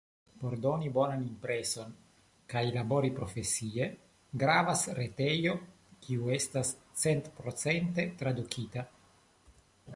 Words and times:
Por 0.43 0.53
doni 0.61 0.87
bonan 0.93 1.25
impreson 1.25 1.91
kaj 2.53 2.63
labori 2.77 3.11
profesie, 3.19 3.89
gravas 4.45 4.83
retejo 5.01 5.55
kiu 6.07 6.33
estas 6.39 6.75
centprocente 7.05 8.11
tradukita. 8.23 8.91